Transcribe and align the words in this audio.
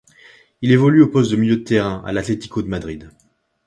Il 0.63 0.71
évolue 0.71 1.03
au 1.03 1.07
poste 1.09 1.29
de 1.29 1.35
milieu 1.35 1.57
de 1.57 1.63
terrain 1.63 2.01
à 2.07 2.11
l'Atlético 2.11 2.63
de 2.63 2.67
Madrid. 2.67 3.11